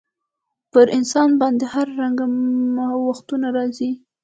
پر 0.71 0.85
انسان 0.97 1.29
باندي 1.39 1.65
هر 1.73 1.87
رنګه 2.01 2.25
وختونه 3.07 3.47
راځي. 3.57 3.91